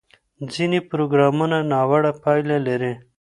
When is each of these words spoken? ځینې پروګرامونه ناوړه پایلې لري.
ځینې 0.53 0.79
پروګرامونه 0.89 1.57
ناوړه 1.71 2.11
پایلې 2.21 2.57
لري. 2.67 2.93